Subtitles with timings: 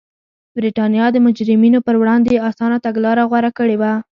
[0.55, 3.93] برېټانیا د مجرمینو پر وړاندې اسانه تګلاره غوره کړې وه.